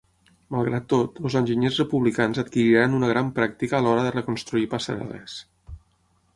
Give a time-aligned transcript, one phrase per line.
[0.53, 5.41] Malgrat tot, els enginyers republicans adquiriran una gran pràctica a l'hora de reconstruir passarel·les.